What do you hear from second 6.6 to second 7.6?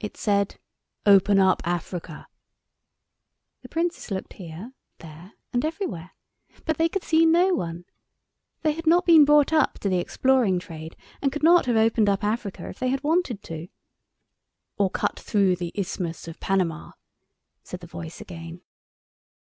they could see no